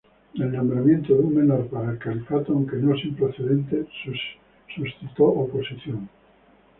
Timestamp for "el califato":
1.91-2.53